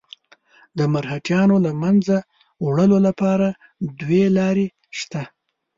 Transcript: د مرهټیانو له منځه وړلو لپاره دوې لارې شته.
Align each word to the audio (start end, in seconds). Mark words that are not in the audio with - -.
د 0.77 0.79
مرهټیانو 0.93 1.55
له 1.65 1.71
منځه 1.83 2.17
وړلو 2.65 2.97
لپاره 3.07 3.47
دوې 3.99 4.23
لارې 4.37 4.65
شته. 4.99 5.21